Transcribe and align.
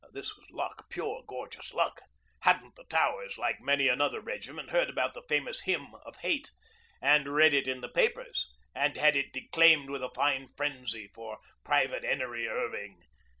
This 0.11 0.35
was 0.35 0.49
luck, 0.49 0.89
pure 0.89 1.21
gorgeous 1.27 1.75
luck. 1.75 2.01
Hadn't 2.39 2.75
the 2.75 2.85
Towers, 2.85 3.37
like 3.37 3.61
many 3.61 3.87
another 3.87 4.19
regiment, 4.19 4.71
heard 4.71 4.89
about 4.89 5.13
the 5.13 5.21
famous 5.21 5.61
'Hymn 5.61 5.93
of 5.93 6.15
Hate,' 6.21 6.49
and 7.03 7.27
read 7.35 7.53
it 7.53 7.67
in 7.67 7.81
the 7.81 7.87
papers, 7.87 8.49
and 8.73 8.97
had 8.97 9.15
it 9.15 9.31
declaimed 9.31 9.91
with 9.91 10.03
a 10.03 10.09
fine 10.15 10.47
frenzy 10.47 11.11
by 11.15 11.35
Private 11.63 12.03
'Enery 12.03 12.47
Irving? 12.47 13.03